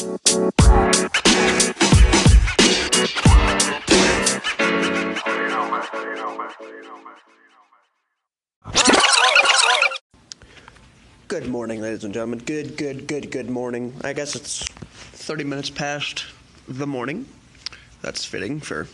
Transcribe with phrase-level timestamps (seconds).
[0.00, 0.08] Good
[11.48, 12.38] morning, ladies and gentlemen.
[12.38, 13.94] Good, good, good, good morning.
[14.02, 16.24] I guess it's 30 minutes past
[16.66, 17.26] the morning.
[18.00, 18.88] That's fitting for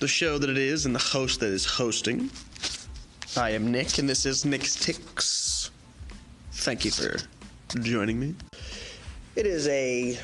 [0.00, 2.28] the show that it is and the host that is hosting.
[3.36, 5.70] I am Nick, and this is Nick's Ticks.
[6.50, 7.18] Thank you for
[7.80, 8.34] joining me.
[9.36, 10.18] It is a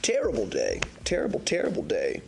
[0.00, 0.80] terrible day.
[1.04, 2.22] Terrible, terrible day.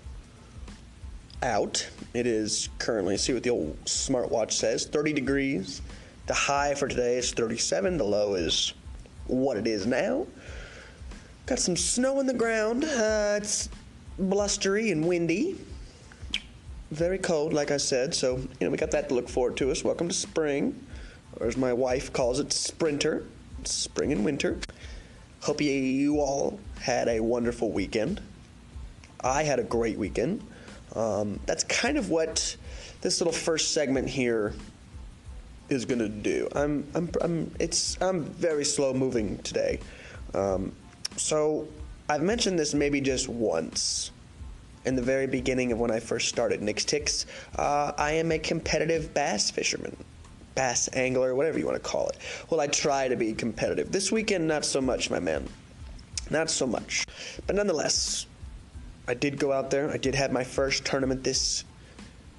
[1.43, 1.89] Out.
[2.13, 5.81] It is currently, see what the old smartwatch says 30 degrees.
[6.27, 7.97] The high for today is 37.
[7.97, 8.75] The low is
[9.29, 10.27] what it is now.
[11.47, 12.85] Got some snow in the ground.
[12.85, 13.71] Uh, it's
[14.19, 15.59] blustery and windy.
[16.91, 18.15] Very cold, like I said.
[18.15, 19.83] So, you know, we got that to look forward to us.
[19.83, 20.87] Welcome to spring,
[21.41, 23.25] or as my wife calls it, sprinter.
[23.65, 24.59] Spring and winter.
[25.45, 28.19] Hope you, all had a wonderful weekend.
[29.21, 30.43] I had a great weekend.
[30.97, 32.57] Um, that's kind of what
[33.03, 34.55] this little first segment here
[35.69, 36.49] is going to do.
[36.57, 39.81] I'm, I'm, I'm, it's, I'm very slow moving today.
[40.33, 40.73] Um,
[41.19, 41.69] so
[42.09, 44.13] I've mentioned this maybe just once
[44.87, 47.27] in the very beginning of when I first started Nick's Ticks.
[47.59, 49.95] Uh, I am a competitive bass fisherman,
[50.55, 52.19] bass angler, whatever you want to call it.
[52.51, 53.91] Well, I try to be competitive.
[53.91, 55.49] This weekend, not so much, my man.
[56.31, 57.07] Not so much.
[57.47, 58.27] But nonetheless,
[59.07, 59.91] I did go out there.
[59.91, 61.65] I did have my first tournament this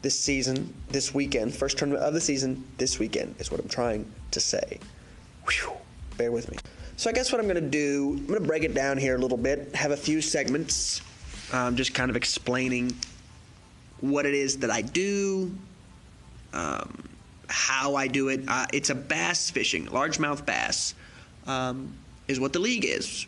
[0.06, 4.06] this season, this weekend, first tournament of the season, this weekend is what I'm trying
[4.30, 4.80] to say.
[5.50, 5.74] Whew,
[6.16, 6.58] bear with me.
[6.96, 9.16] So I guess what I'm going to do, I'm going to break it down here
[9.16, 11.02] a little bit, have a few segments,
[11.54, 12.96] um, just kind of explaining
[14.00, 15.52] what it is that I do,
[16.54, 17.04] um,
[17.56, 18.42] how I do it.
[18.48, 20.94] Uh, it's a bass fishing, largemouth bass,
[21.48, 21.94] um,
[22.28, 23.26] is what the league is.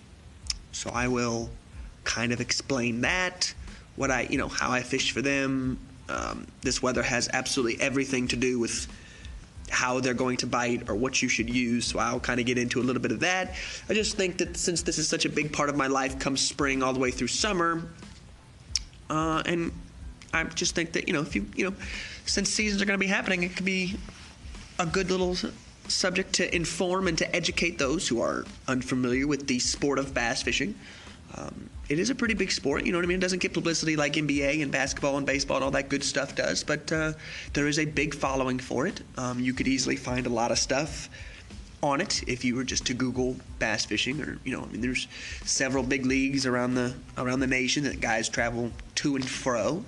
[0.74, 1.50] So I will
[2.04, 3.54] kind of explain that,
[3.96, 8.28] what I, you know, how I fish for them, um, this weather has absolutely everything
[8.28, 8.88] to do with
[9.70, 11.86] how they're going to bite or what you should use.
[11.86, 13.56] So I'll kind of get into a little bit of that.
[13.90, 16.42] I just think that since this is such a big part of my life, comes
[16.42, 17.88] spring all the way through summer,
[19.10, 19.72] uh, and
[20.34, 21.76] I just think that you know if you you know
[22.26, 23.96] since seasons are going to be happening, it could be
[24.80, 25.36] a good little
[25.88, 30.42] subject to inform and to educate those who are unfamiliar with the sport of bass
[30.42, 30.76] fishing.
[31.36, 33.18] Um, it is a pretty big sport, you know what I mean?
[33.18, 36.36] It doesn't get publicity like NBA and basketball and baseball and all that good stuff
[36.36, 37.14] does, but uh,
[37.54, 39.02] there is a big following for it.
[39.18, 41.10] Um, you could easily find a lot of stuff
[41.84, 44.82] on it if you were just to Google bass fishing, or you know, I mean,
[44.82, 45.08] there's
[45.44, 49.86] several big leagues around the around the nation that guys travel to and fro,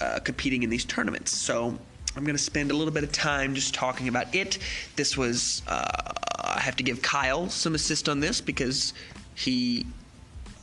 [0.00, 1.32] uh, competing in these tournaments.
[1.32, 1.78] So
[2.16, 4.58] I'm going to spend a little bit of time just talking about it.
[4.96, 8.94] This was uh, I have to give Kyle some assist on this because
[9.34, 9.86] he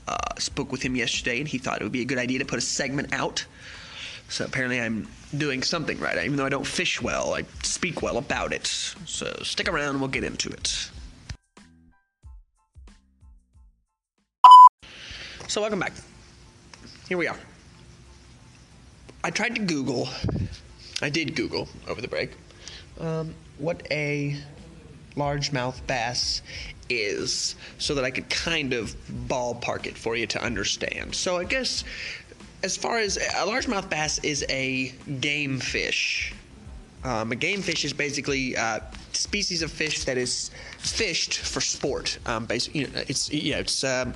[0.07, 2.45] uh, spoke with him yesterday, and he thought it would be a good idea to
[2.45, 3.45] put a segment out.
[4.29, 6.17] So apparently, I'm doing something right.
[6.25, 8.65] Even though I don't fish well, I speak well about it.
[8.65, 10.89] So stick around, we'll get into it.
[15.47, 15.93] So welcome back.
[17.07, 17.37] Here we are.
[19.23, 20.09] I tried to Google.
[21.03, 22.31] I did Google over the break.
[22.99, 24.37] Um, what a
[25.15, 26.41] largemouth bass
[26.89, 28.95] is so that I could kind of
[29.27, 31.15] ballpark it for you to understand.
[31.15, 31.83] So I guess
[32.63, 36.33] as far as a largemouth bass is a game fish.
[37.03, 38.81] Um, a game fish is basically a
[39.15, 42.17] species of fish that is fished for sport.
[42.25, 44.13] Um, basically, you know, it's yeah, it's um,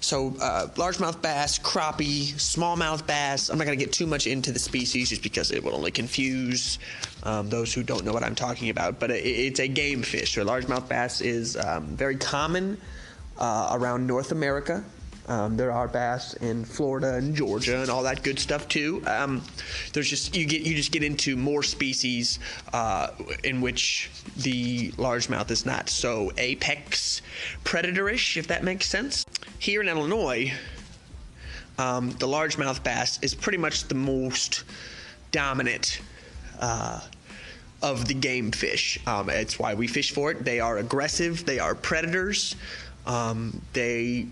[0.00, 3.48] so uh, largemouth bass, crappie, smallmouth bass.
[3.48, 5.90] I'm not going to get too much into the species just because it will only
[5.90, 6.78] confuse
[7.22, 8.98] um, those who don't know what I'm talking about.
[8.98, 10.34] But it, it's a game fish.
[10.34, 12.78] So largemouth bass is um, very common
[13.38, 14.84] uh, around North America.
[15.28, 19.02] Um, there are bass in Florida and Georgia and all that good stuff too.
[19.06, 19.42] Um,
[19.92, 22.38] there's just you get you just get into more species
[22.72, 23.08] uh,
[23.42, 27.22] in which the largemouth is not so apex
[27.64, 29.26] predatorish, if that makes sense.
[29.58, 30.52] Here in Illinois,
[31.78, 34.62] um, the largemouth bass is pretty much the most
[35.32, 36.00] dominant.
[36.60, 37.00] Uh,
[37.82, 38.98] of the game fish.
[39.06, 40.42] Um, it's why we fish for it.
[40.42, 41.44] They are aggressive.
[41.44, 42.56] They are predators.
[43.06, 44.26] Um, they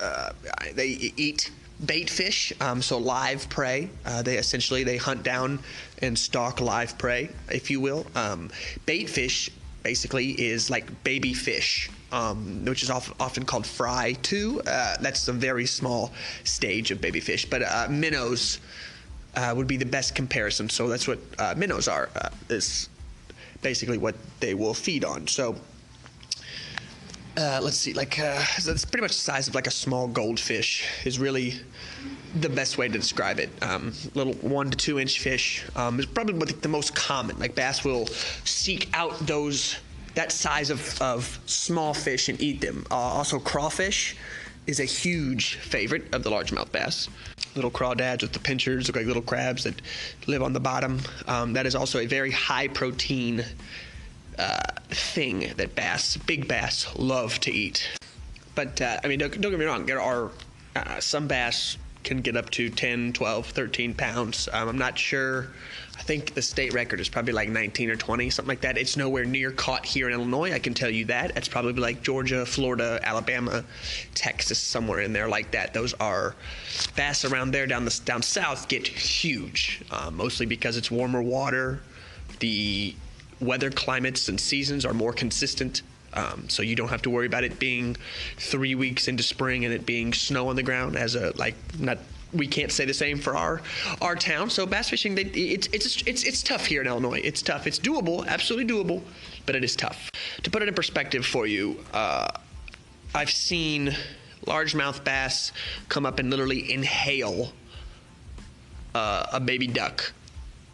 [0.00, 0.30] uh,
[0.74, 1.50] they eat
[1.84, 3.88] bait fish, um, so live prey.
[4.04, 5.58] Uh, they essentially they hunt down
[6.02, 8.06] and stalk live prey, if you will.
[8.14, 8.50] Um,
[8.86, 9.50] bait fish
[9.82, 14.60] basically is like baby fish, um, which is often called fry too.
[14.66, 16.12] Uh, that's a very small
[16.44, 18.60] stage of baby fish, but uh, minnows
[19.36, 20.68] uh, would be the best comparison.
[20.68, 22.08] So that's what uh, minnows are.
[22.48, 22.88] is
[23.62, 25.26] basically what they will feed on.
[25.26, 25.56] So
[27.38, 30.84] uh, let's see, like uh, it's pretty much the size of like a small goldfish
[31.04, 31.54] is really
[32.40, 33.50] the best way to describe it.
[33.62, 37.38] Um, little one to two inch fish um, is probably the most common.
[37.38, 38.06] Like bass will
[38.44, 39.78] seek out those
[40.14, 42.84] that size of, of small fish and eat them.
[42.90, 44.16] Uh, also, crawfish
[44.66, 47.08] is a huge favorite of the largemouth bass.
[47.54, 49.80] Little crawdads with the pinchers look like little crabs that
[50.26, 51.00] live on the bottom.
[51.28, 53.44] Um, that is also a very high protein
[54.38, 57.88] uh, thing that bass, big bass, love to eat.
[58.54, 59.86] But uh, I mean, don't, don't, get me wrong.
[59.86, 60.30] There are
[60.76, 64.48] uh, some bass can get up to 10, 12, 13 pounds.
[64.52, 65.48] Um, I'm not sure.
[65.98, 68.78] I think the state record is probably like 19 or 20, something like that.
[68.78, 70.52] It's nowhere near caught here in Illinois.
[70.52, 71.36] I can tell you that.
[71.36, 73.64] It's probably like Georgia, Florida, Alabama,
[74.14, 75.74] Texas, somewhere in there like that.
[75.74, 76.36] Those are
[76.94, 81.80] bass around there down the down south get huge, uh, mostly because it's warmer water.
[82.38, 82.94] The
[83.40, 85.82] weather climates and seasons are more consistent.
[86.14, 87.96] Um, so you don't have to worry about it being
[88.36, 91.98] three weeks into spring and it being snow on the ground as a like not
[92.32, 93.62] we can't say the same for our
[94.00, 94.50] our town.
[94.50, 97.20] So bass fishing, they, it's it's it's it's tough here in Illinois.
[97.22, 97.66] It's tough.
[97.66, 99.02] It's doable, absolutely doable,
[99.46, 100.10] but it is tough.
[100.42, 102.28] To put it in perspective for you, uh,
[103.14, 103.94] I've seen
[104.46, 105.52] largemouth bass
[105.88, 107.52] come up and literally inhale
[108.94, 110.12] uh, a baby duck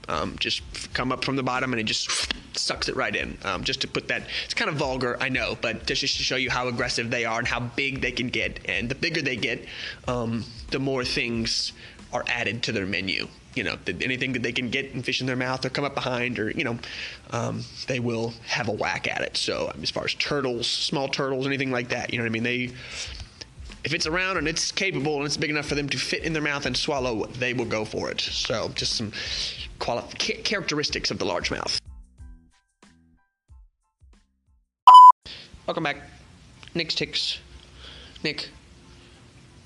[0.09, 0.63] um, just
[0.95, 3.37] come up from the bottom and it just sucks it right in.
[3.45, 6.37] Um, just to put that, it's kind of vulgar, I know, but just to show
[6.37, 8.61] you how aggressive they are and how big they can get.
[8.69, 9.65] And the bigger they get,
[10.09, 11.73] um, the more things
[12.13, 13.29] are added to their menu.
[13.55, 15.95] You know, anything that they can get and fish in their mouth or come up
[15.95, 16.77] behind, or you know,
[17.31, 19.37] um, they will have a whack at it.
[19.37, 22.43] So as far as turtles, small turtles, anything like that, you know what I mean?
[22.43, 22.71] They
[23.85, 26.33] if it's around and it's capable and it's big enough for them to fit in
[26.33, 28.21] their mouth and swallow, they will go for it.
[28.21, 29.13] So just some
[29.85, 30.03] quali-
[30.43, 31.79] characteristics of the largemouth.
[35.67, 35.97] Welcome back.
[36.75, 37.39] Nick's Ticks.
[38.23, 38.49] Nick,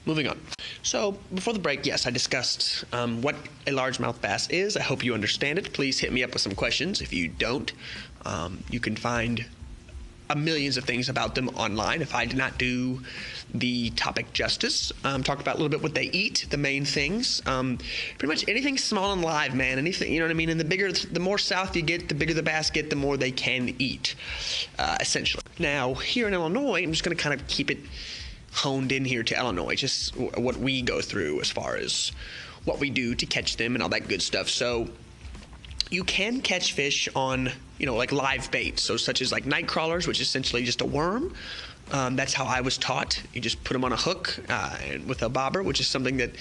[0.04, 0.40] moving on.
[0.82, 3.36] So, before the break, yes, I discussed um, what
[3.66, 4.76] a largemouth bass is.
[4.76, 5.72] I hope you understand it.
[5.72, 7.00] Please hit me up with some questions.
[7.00, 7.72] If you don't,
[8.24, 9.46] um, you can find
[10.30, 12.02] a millions of things about them online.
[12.02, 13.00] If I did not do
[13.54, 17.40] the topic justice, um, about a little bit what they eat, the main things.
[17.46, 17.78] Um,
[18.18, 19.78] pretty much anything small and live, man.
[19.78, 20.50] Anything, you know what I mean?
[20.50, 23.30] And the bigger, the more south you get, the bigger the basket, the more they
[23.30, 24.14] can eat,
[24.78, 25.42] uh, essentially.
[25.58, 27.78] Now, here in Illinois, I'm just going to kind of keep it
[28.52, 32.12] honed in here to Illinois, just what we go through as far as
[32.64, 34.48] what we do to catch them and all that good stuff.
[34.48, 34.88] So,
[35.90, 38.78] you can catch fish on, you know, like live bait.
[38.78, 41.34] So such as like night crawlers, which is essentially just a worm.
[41.90, 43.22] Um, that's how I was taught.
[43.32, 44.76] You just put them on a hook uh,
[45.06, 46.32] with a bobber, which is something that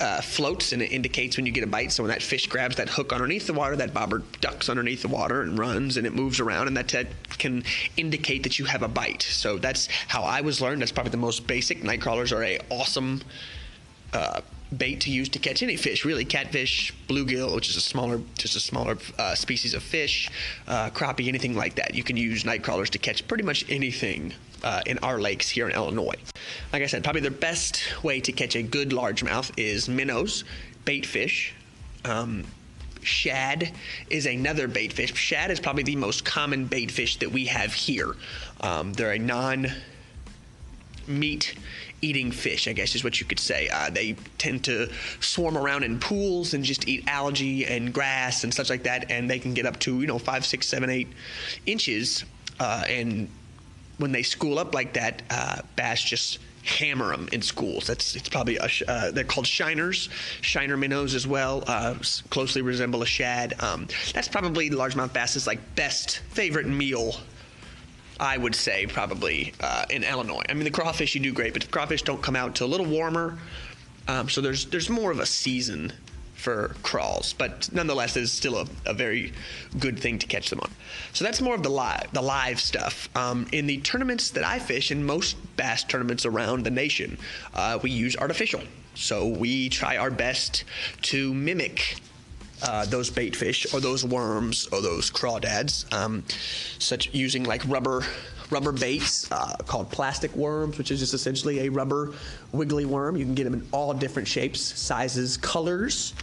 [0.00, 1.92] uh, floats and it indicates when you get a bite.
[1.92, 5.08] So when that fish grabs that hook underneath the water, that bobber ducks underneath the
[5.08, 7.06] water and runs and it moves around, and that
[7.38, 7.64] can
[7.96, 9.22] indicate that you have a bite.
[9.22, 10.82] So that's how I was learned.
[10.82, 11.82] That's probably the most basic.
[11.82, 13.22] Night crawlers are a awesome.
[14.12, 14.40] Uh,
[14.76, 18.56] bait to use to catch any fish, really catfish, bluegill, which is a smaller, just
[18.56, 20.30] a smaller uh, species of fish,
[20.66, 21.94] uh, crappie, anything like that.
[21.94, 24.32] You can use night crawlers to catch pretty much anything
[24.62, 26.14] uh, in our lakes here in Illinois.
[26.72, 30.44] Like I said, probably the best way to catch a good largemouth is minnows,
[30.84, 31.54] bait fish.
[32.04, 32.44] Um,
[33.02, 33.72] shad
[34.10, 35.14] is another bait fish.
[35.14, 38.14] Shad is probably the most common bait fish that we have here.
[38.60, 39.68] Um, they're a non
[41.06, 41.54] meat
[42.02, 43.68] eating fish, I guess is what you could say.
[43.72, 44.90] Uh, they tend to
[45.20, 49.30] swarm around in pools and just eat algae and grass and such like that, and
[49.30, 51.08] they can get up to you know five, six, seven, eight
[51.64, 52.24] inches.
[52.60, 53.30] Uh, and
[53.98, 57.86] when they school up like that, uh, bass just hammer them in schools.
[57.86, 60.08] That's it's probably a, uh, they're called shiners,
[60.42, 61.64] shiner minnows as well.
[61.66, 61.94] Uh,
[62.30, 63.54] closely resemble a shad.
[63.60, 67.14] Um, that's probably largemouth bass's like best favorite meal
[68.22, 70.44] I would say probably uh, in Illinois.
[70.48, 72.70] I mean, the crawfish you do great, but the crawfish don't come out until a
[72.70, 73.36] little warmer.
[74.06, 75.92] Um, so there's there's more of a season
[76.34, 79.32] for crawls, but nonetheless, it's still a, a, very
[79.78, 80.70] good thing to catch them on.
[81.12, 83.08] So that's more of the live the live stuff.
[83.16, 87.18] Um, in the tournaments that I fish, in most bass tournaments around the nation,
[87.54, 88.62] uh, we use artificial.
[88.94, 90.62] So we try our best
[91.02, 91.96] to mimic
[92.62, 96.24] uh, those bait fish or those worms or those crawdads, um,
[96.78, 98.04] such using like rubber
[98.50, 102.12] rubber baits uh, called plastic worms, which is just essentially a rubber
[102.52, 103.16] wiggly worm.
[103.16, 106.14] You can get them in all different shapes, sizes, colors.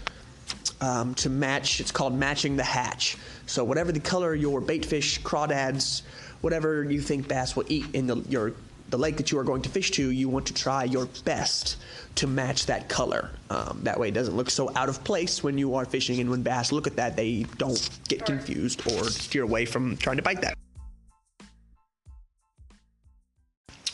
[0.81, 3.17] Um, to match, it's called matching the hatch.
[3.47, 6.03] So whatever the color your bait fish, crawdads,
[6.39, 8.53] whatever you think bass will eat in the, your
[8.89, 11.77] the lake that you are going to fish to, you want to try your best
[12.15, 13.29] to match that color.
[13.49, 16.29] Um, that way, it doesn't look so out of place when you are fishing, and
[16.29, 20.23] when bass look at that, they don't get confused or steer away from trying to
[20.23, 20.55] bite that.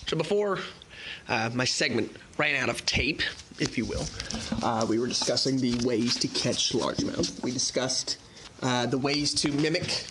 [0.07, 0.59] So before
[1.27, 3.21] uh, my segment ran out of tape,
[3.59, 4.05] if you will,
[4.63, 7.41] uh, we were discussing the ways to catch largemouth.
[7.43, 8.17] We discussed
[8.61, 10.05] uh, the ways to mimic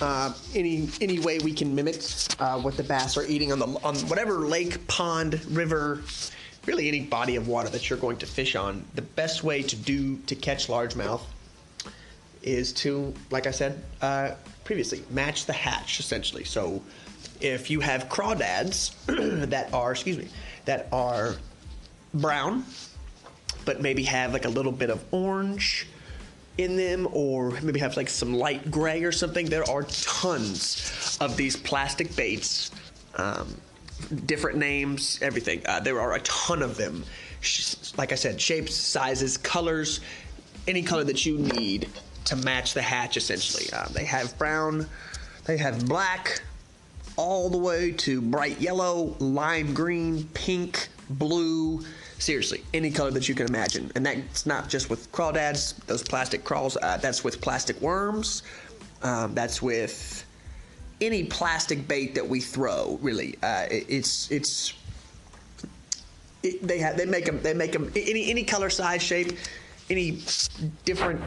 [0.00, 2.02] uh, any any way we can mimic
[2.38, 6.02] uh, what the bass are eating on the on whatever lake, pond, river,
[6.66, 8.84] really any body of water that you're going to fish on.
[8.94, 11.22] The best way to do to catch largemouth
[12.42, 14.32] is to, like I said uh,
[14.64, 16.44] previously, match the hatch essentially.
[16.44, 16.82] So
[17.40, 18.94] if you have crawdads
[19.50, 20.28] that are, excuse me,
[20.64, 21.36] that are
[22.14, 22.64] brown,
[23.64, 25.86] but maybe have like a little bit of orange
[26.58, 31.36] in them, or maybe have like some light gray or something, there are tons of
[31.36, 32.70] these plastic baits.
[33.16, 33.56] Um,
[34.26, 35.62] different names, everything.
[35.66, 37.04] Uh, there are a ton of them.
[37.96, 40.00] Like I said, shapes, sizes, colors,
[40.68, 41.88] any color that you need
[42.26, 43.66] to match the hatch essentially.
[43.72, 44.86] Uh, they have brown,
[45.44, 46.42] they have black,
[47.16, 51.80] all the way to bright yellow, lime green, pink, blue.
[52.18, 53.92] Seriously, any color that you can imagine.
[53.94, 58.42] And that's not just with crawdads, those plastic crawls, uh, that's with plastic worms,
[59.02, 60.24] um, that's with
[61.00, 63.36] any plastic bait that we throw, really.
[63.42, 64.72] Uh, it, it's, it's,
[66.42, 69.36] it, they have, they make them, they make them any, any color, size, shape,
[69.90, 70.22] any
[70.84, 71.20] different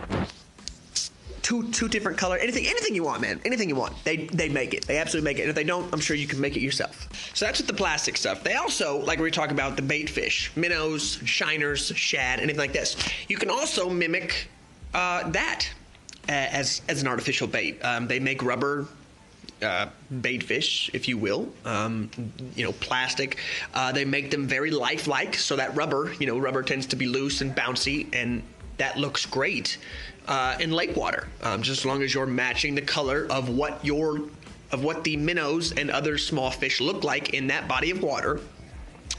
[1.50, 3.42] two two different color anything anything you want man.
[3.44, 3.94] Anything you want.
[4.04, 4.86] They they make it.
[4.86, 5.44] They absolutely make it.
[5.44, 7.10] And if they don't i'm sure you can make it yourself.
[7.34, 8.44] So that's with the plastic stuff.
[8.44, 12.96] They also like we talk about the bait fish minnows shiners shad anything like this.
[13.28, 14.48] You can also mimic
[14.94, 15.68] uh, that
[16.28, 17.84] as as an artificial bait.
[17.84, 18.88] Um, they make rubber
[19.64, 19.88] uh,
[20.22, 22.10] bait fish, if you will, um,
[22.56, 23.38] you know, plastic.
[23.74, 27.08] Uh, they make them very lifelike, so that rubber, you know, rubber tends to be
[27.08, 28.42] loose and bouncy, and
[28.78, 29.78] that looks great
[30.28, 33.84] uh, in lake water, um, just as long as you're matching the color of what
[33.84, 34.22] your
[34.72, 38.40] of what the minnows and other small fish look like in that body of water.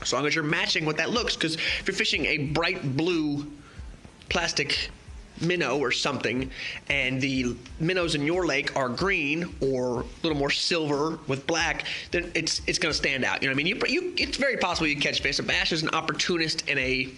[0.00, 3.50] As long as you're matching what that looks, because if you're fishing a bright blue
[4.28, 4.90] plastic
[5.40, 6.50] minnow or something,
[6.88, 11.87] and the minnows in your lake are green or a little more silver with black,
[12.11, 13.42] then it's it's going to stand out.
[13.42, 13.66] You know what I mean?
[13.66, 15.38] You, you, it's very possible you catch fish.
[15.38, 17.09] A bass is an opportunist and a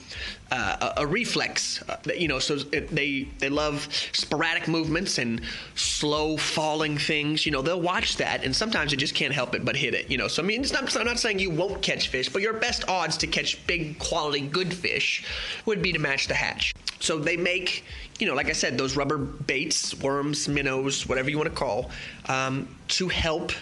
[0.52, 1.82] uh, a, reflex.
[1.88, 5.40] Uh, you know, so it, they they love sporadic movements and
[5.76, 7.46] slow falling things.
[7.46, 10.10] You know, they'll watch that, and sometimes you just can't help it but hit it.
[10.10, 12.42] You know, so I mean, it's not, I'm not saying you won't catch fish, but
[12.42, 15.24] your best odds to catch big quality good fish
[15.64, 16.74] would be to match the hatch.
[17.00, 17.84] So they make,
[18.18, 21.90] you know, like I said, those rubber baits, worms, minnows, whatever you want to call,
[22.28, 23.52] um, to help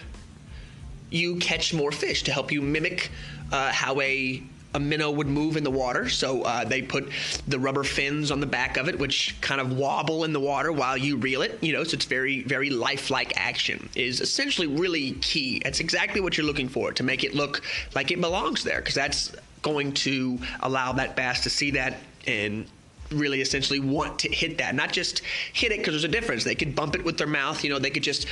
[1.09, 3.09] you catch more fish, to help you mimic
[3.51, 6.09] uh, how a a minnow would move in the water.
[6.09, 7.09] So uh, they put
[7.47, 10.71] the rubber fins on the back of it, which kind of wobble in the water
[10.71, 11.57] while you reel it.
[11.61, 13.89] You know, so it's very, very lifelike action.
[13.95, 15.61] Is essentially really key.
[15.63, 17.61] That's exactly what you're looking for to make it look
[17.95, 22.65] like it belongs there, because that's going to allow that bass to see that and
[23.11, 25.19] really essentially want to hit that not just
[25.51, 27.77] hit it because there's a difference they could bump it with their mouth you know
[27.77, 28.25] they could just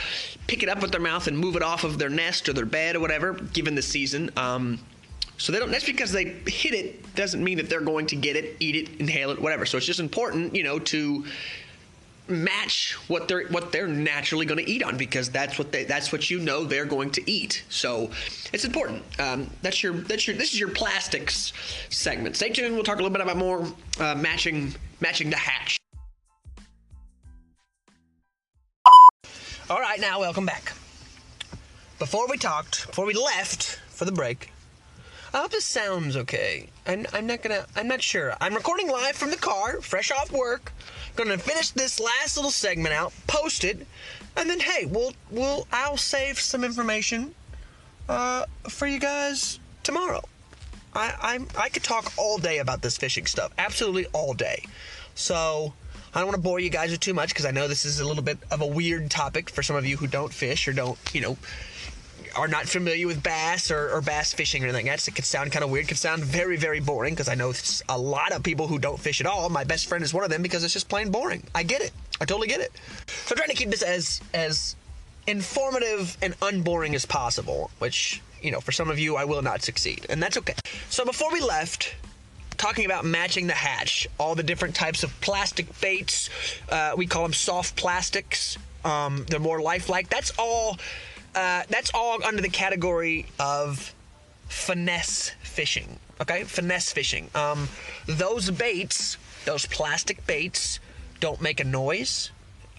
[0.47, 2.65] pick it up with their mouth and move it off of their nest or their
[2.65, 4.79] bed or whatever given the season um,
[5.39, 5.71] so they don't.
[5.71, 8.99] That's because they hit it doesn't mean that they're going to get it, eat it,
[8.99, 9.65] inhale it, whatever.
[9.65, 11.25] So it's just important, you know, to
[12.27, 16.11] match what they're what they're naturally going to eat on because that's what they that's
[16.11, 17.63] what you know they're going to eat.
[17.69, 18.11] So
[18.51, 19.01] it's important.
[19.17, 21.53] Um, that's your that's your this is your plastics
[21.89, 22.35] segment.
[22.35, 22.75] Stay tuned.
[22.75, 23.65] We'll talk a little bit about more
[23.97, 25.77] uh, matching matching the hatch.
[29.69, 30.73] All right, now welcome back.
[31.97, 34.51] Before we talked, before we left for the break,
[35.33, 36.69] I hope this sounds okay.
[36.87, 37.65] I'm, I'm not gonna.
[37.75, 38.35] I'm not sure.
[38.41, 40.71] I'm recording live from the car, fresh off work.
[41.15, 43.85] Gonna finish this last little segment out, post it,
[44.35, 47.35] and then hey, we'll we'll I'll save some information
[48.07, 50.23] uh, for you guys tomorrow.
[50.93, 54.63] I I'm I could talk all day about this fishing stuff, absolutely all day.
[55.13, 55.73] So
[56.13, 57.99] I don't want to bore you guys with too much because I know this is
[57.99, 60.73] a little bit of a weird topic for some of you who don't fish or
[60.73, 61.37] don't, you know,
[62.35, 65.51] are not familiar with bass or, or bass fishing or anything else, it could sound
[65.51, 65.87] kind of weird.
[65.87, 67.53] Could sound very, very boring because I know
[67.87, 69.49] a lot of people who don't fish at all.
[69.49, 71.43] My best friend is one of them because it's just plain boring.
[71.53, 71.91] I get it.
[72.21, 72.71] I totally get it.
[73.07, 74.75] So I'm trying to keep this as as
[75.27, 79.61] informative and unboring as possible, which you know, for some of you, I will not
[79.61, 80.55] succeed, and that's okay.
[80.89, 81.93] So before we left,
[82.59, 86.29] talking about matching the hatch, all the different types of plastic baits.
[86.69, 88.57] Uh, we call them soft plastics.
[88.85, 90.09] Um, they're more lifelike.
[90.09, 90.77] That's all
[91.39, 93.95] uh, that's all under the category of
[94.49, 95.97] finesse fishing.
[96.19, 97.29] Okay, finesse fishing.
[97.33, 97.69] Um,
[98.07, 100.81] those baits, those plastic baits,
[101.21, 102.31] don't make a noise.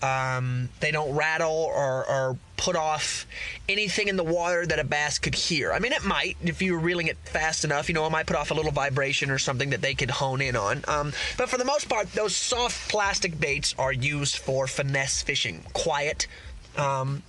[0.02, 3.26] Um, they don't rattle or, or put off
[3.68, 5.72] anything in the water that a bass could hear.
[5.72, 7.88] I mean, it might if you were reeling it fast enough.
[7.88, 10.42] You know, it might put off a little vibration or something that they could hone
[10.42, 10.84] in on.
[10.86, 15.64] Um, but for the most part, those soft plastic baits are used for finesse fishing,
[15.72, 16.26] quiet.
[16.76, 17.22] Um,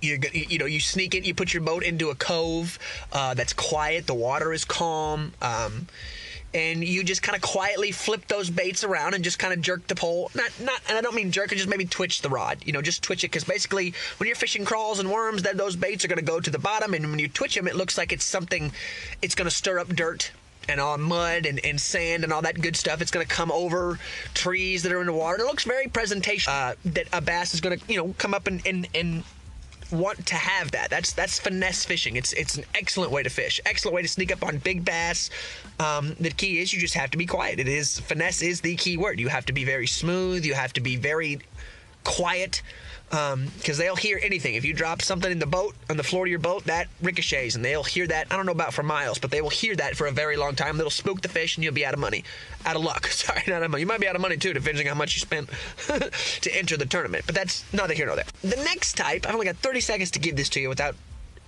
[0.00, 2.78] you you know you sneak it you put your boat into a cove
[3.12, 5.86] uh, that's quiet the water is calm um,
[6.54, 9.86] and you just kind of quietly flip those baits around and just kind of jerk
[9.86, 12.72] the pole not not and i don't mean jerk just maybe twitch the rod you
[12.72, 16.04] know just twitch it because basically when you're fishing crawls and worms then those baits
[16.04, 18.12] are going to go to the bottom and when you twitch them it looks like
[18.12, 18.72] it's something
[19.20, 20.30] it's going to stir up dirt
[20.68, 23.00] and all mud and, and sand and all that good stuff.
[23.00, 23.98] It's going to come over
[24.34, 25.36] trees that are in the water.
[25.36, 28.34] And it looks very presentation uh, that a bass is going to, you know, come
[28.34, 29.24] up and, and, and
[29.90, 30.90] want to have that.
[30.90, 32.16] That's that's finesse fishing.
[32.16, 33.60] It's it's an excellent way to fish.
[33.66, 35.30] Excellent way to sneak up on big bass.
[35.80, 37.58] Um, the key is you just have to be quiet.
[37.60, 39.20] It is finesse is the key word.
[39.20, 40.44] You have to be very smooth.
[40.44, 41.40] You have to be very
[42.04, 42.62] quiet
[43.10, 44.54] because um, they'll hear anything.
[44.54, 47.54] If you drop something in the boat, on the floor of your boat, that ricochets,
[47.54, 48.26] and they'll hear that.
[48.30, 50.54] I don't know about for miles, but they will hear that for a very long
[50.54, 50.78] time.
[50.78, 52.24] It'll spook the fish, and you'll be out of money,
[52.66, 53.06] out of luck.
[53.10, 53.80] Sorry, not out of money.
[53.80, 55.48] You might be out of money too, depending on how much you spent
[56.42, 57.24] to enter the tournament.
[57.24, 58.26] But that's neither here nor there.
[58.42, 60.94] The next type, I've only got 30 seconds to give this to you without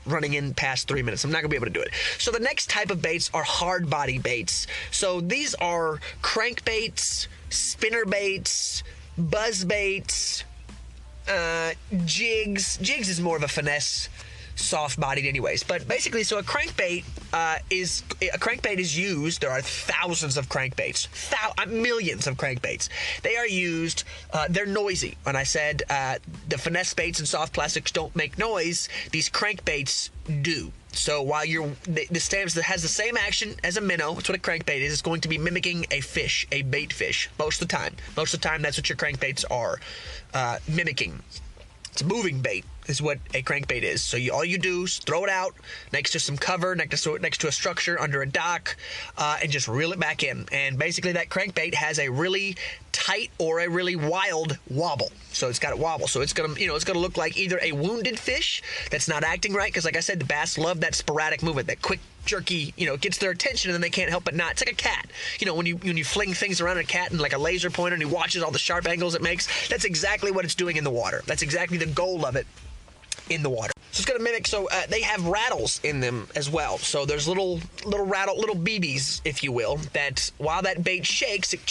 [0.07, 1.25] running in past three minutes.
[1.25, 1.91] I'm not gonna be able to do it.
[2.17, 4.67] So the next type of baits are hard body baits.
[4.91, 8.83] So these are crankbaits, spinner baits,
[9.21, 10.45] buzz baits
[11.29, 11.73] uh,
[12.05, 12.79] jigs.
[12.79, 14.09] Jigs is more of a finesse
[14.61, 19.51] soft bodied anyways but basically so a crankbait uh, is a crankbait is used there
[19.51, 22.89] are thousands of crankbaits thou- uh, millions of crankbaits
[23.23, 26.17] they are used uh, they're noisy when i said uh,
[26.49, 30.11] the finesse baits and soft plastics don't make noise these crankbaits
[30.43, 34.29] do so while you're the, stamps that has the same action as a minnow, that's
[34.29, 34.93] what a crankbait is.
[34.93, 37.95] It's going to be mimicking a fish, a bait fish, most of the time.
[38.17, 39.81] Most of the time, that's what your crankbaits are
[40.35, 41.21] uh, mimicking.
[41.93, 44.03] It's a moving bait is what a crankbait is.
[44.03, 45.55] So you, all you do is throw it out
[45.93, 48.77] next to some cover, next to next to a structure under a dock,
[49.17, 50.47] uh, and just reel it back in.
[50.53, 52.57] And basically, that crankbait has a really
[52.93, 55.11] tight or a really wild wobble.
[55.33, 56.09] So it's got a wobble.
[56.09, 59.25] So it's gonna you know it's gonna look like either a wounded fish that's not
[59.25, 62.75] acting right because like I said, the bass love that sporadic movement, that quick jerky,
[62.77, 64.53] you know, gets their attention and then they can't help but not.
[64.53, 65.07] It's like a cat.
[65.39, 67.71] You know, when you when you fling things around a cat and like a laser
[67.71, 70.77] pointer and he watches all the sharp angles it makes, that's exactly what it's doing
[70.77, 71.23] in the water.
[71.27, 72.47] That's exactly the goal of it
[73.31, 73.73] in the water.
[73.93, 74.47] So it's going to mimic.
[74.47, 76.79] So uh, they have rattles in them as well.
[76.79, 81.55] So there's little little rattle, little BBs, if you will, that while that bait shakes,
[81.55, 81.65] it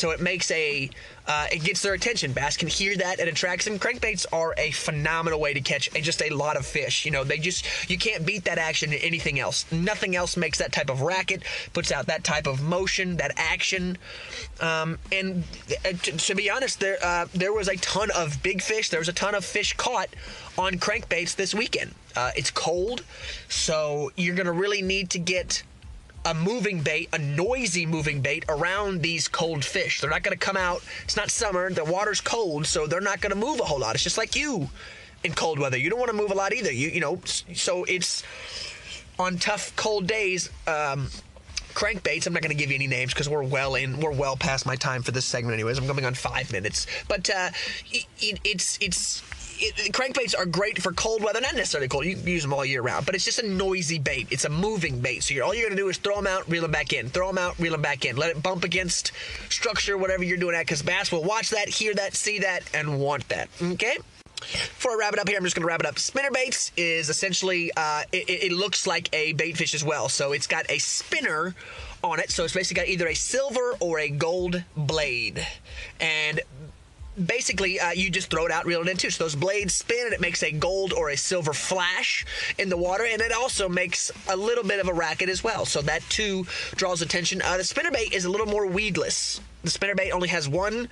[0.00, 0.88] so it makes a
[1.28, 2.32] uh, it gets their attention.
[2.32, 3.20] Bass can hear that.
[3.20, 3.78] It attracts them.
[3.78, 7.04] Crankbaits are a phenomenal way to catch just a lot of fish.
[7.04, 9.70] You know, they just you can't beat that action in anything else.
[9.70, 11.42] Nothing else makes that type of racket,
[11.74, 13.98] puts out that type of motion, that action.
[14.60, 15.44] Um, and
[15.84, 18.88] uh, to, to, be honest, there uh, there was a ton of big fish.
[18.88, 20.08] There was a ton of fish caught
[20.56, 21.94] on crankbaits this weekend.
[22.16, 23.04] Uh, it's cold,
[23.48, 25.62] so you're gonna really need to get
[26.24, 30.00] a moving bait, a noisy moving bait around these cold fish.
[30.00, 30.82] They're not going to come out.
[31.04, 31.70] It's not summer.
[31.70, 33.94] The water's cold, so they're not going to move a whole lot.
[33.94, 34.68] It's just like you
[35.24, 35.78] in cold weather.
[35.78, 36.72] You don't want to move a lot either.
[36.72, 38.22] You you know, so it's
[39.18, 40.50] on tough cold days.
[40.66, 41.08] Um,
[41.74, 42.26] crankbaits.
[42.26, 44.66] I'm not going to give you any names because we're well in, we're well past
[44.66, 45.78] my time for this segment, anyways.
[45.78, 47.50] I'm coming on five minutes, but uh,
[47.90, 49.22] it, it, it's it's
[49.60, 52.04] it, crankbaits are great for cold weather, not necessarily cold.
[52.04, 54.28] You can use them all year round, but it's just a noisy bait.
[54.30, 55.22] It's a moving bait.
[55.22, 57.08] So you're, all you're going to do is throw them out, reel them back in.
[57.08, 58.16] Throw them out, reel them back in.
[58.16, 59.12] Let it bump against
[59.48, 63.00] structure, whatever you're doing at, because bass will watch that, hear that, see that, and
[63.00, 63.48] want that.
[63.62, 63.98] Okay?
[64.40, 65.98] Before I wrap it up here, I'm just going to wrap it up.
[65.98, 70.08] Spinner baits is essentially, uh, it, it looks like a bait fish as well.
[70.08, 71.54] So it's got a spinner
[72.02, 72.30] on it.
[72.30, 75.46] So it's basically got either a silver or a gold blade.
[76.00, 76.40] And
[77.26, 79.10] basically uh, you just throw it out, reel it in too.
[79.10, 82.24] So those blades spin and it makes a gold or a silver flash
[82.58, 85.64] in the water, and it also makes a little bit of a racket as well.
[85.64, 87.42] So that too draws attention.
[87.42, 89.40] Uh, the spinnerbait is a little more weedless.
[89.62, 90.88] The spinnerbait only has one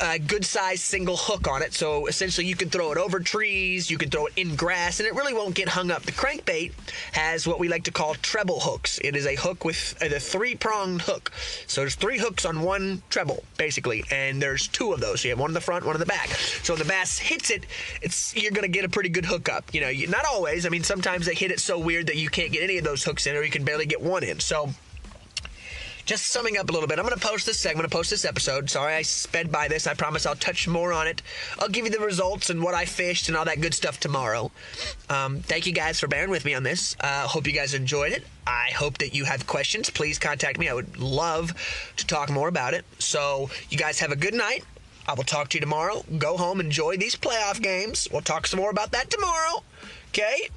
[0.00, 1.74] a good sized single hook on it.
[1.74, 5.06] So essentially, you can throw it over trees, you can throw it in grass, and
[5.06, 6.02] it really won't get hung up.
[6.02, 6.72] The crankbait
[7.12, 8.98] has what we like to call treble hooks.
[9.02, 11.32] It is a hook with a three pronged hook.
[11.66, 15.20] So there's three hooks on one treble, basically, and there's two of those.
[15.20, 16.28] So you have one in the front, one in the back.
[16.62, 17.64] So when the bass hits it,
[18.02, 19.74] it's you're gonna get a pretty good hookup.
[19.74, 20.66] You know, you, not always.
[20.66, 23.04] I mean, sometimes they hit it so weird that you can't get any of those
[23.04, 24.40] hooks in, or you can barely get one in.
[24.40, 24.70] So
[26.08, 28.70] just summing up a little bit, I'm going to post this segment, post this episode.
[28.70, 29.86] Sorry I sped by this.
[29.86, 31.20] I promise I'll touch more on it.
[31.58, 34.50] I'll give you the results and what I fished and all that good stuff tomorrow.
[35.10, 36.96] Um, thank you guys for bearing with me on this.
[36.98, 38.24] Uh, hope you guys enjoyed it.
[38.46, 39.90] I hope that you have questions.
[39.90, 40.70] Please contact me.
[40.70, 41.52] I would love
[41.98, 42.86] to talk more about it.
[42.98, 44.64] So, you guys have a good night.
[45.06, 46.06] I will talk to you tomorrow.
[46.16, 48.08] Go home, enjoy these playoff games.
[48.10, 49.62] We'll talk some more about that tomorrow.
[50.08, 50.48] Okay?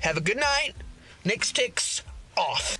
[0.00, 0.72] Have a good night.
[1.26, 2.00] Nick's Ticks
[2.38, 2.78] off.